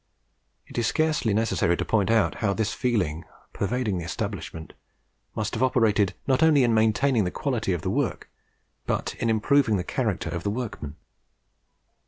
[0.65, 4.73] It is scarcely necessary to point out how this feeling, pervading the establishment,
[5.35, 8.27] must have operated, not only in maintaining the quality of the work,
[8.87, 10.95] but in improving the character of the workmen.